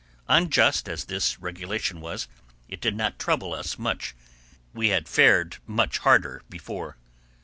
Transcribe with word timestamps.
Unjust 0.27 0.89
as 0.89 1.05
this 1.05 1.37
regulation 1.37 2.01
was, 2.01 2.27
it 2.67 2.81
did 2.81 2.95
not 2.95 3.19
trouble 3.19 3.53
us 3.53 3.77
much; 3.77 4.15
we 4.73 4.87
had 4.87 5.07
fared 5.07 5.57
much 5.67 5.99
harder 5.99 6.41
before. 6.49 6.97